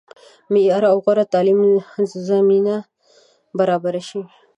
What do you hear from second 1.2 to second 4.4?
تعلیم زمینه برابره شي.